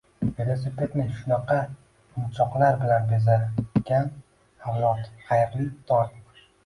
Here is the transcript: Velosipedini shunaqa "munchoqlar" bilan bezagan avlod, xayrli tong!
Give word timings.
Velosipedini 0.37 1.03
shunaqa 1.17 1.57
"munchoqlar" 2.15 2.79
bilan 2.81 3.05
bezagan 3.11 4.09
avlod, 4.73 5.05
xayrli 5.29 5.69
tong! 5.93 6.23